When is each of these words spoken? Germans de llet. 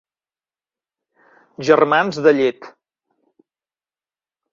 Germans 1.69 2.19
de 2.29 2.33
llet. 2.39 2.71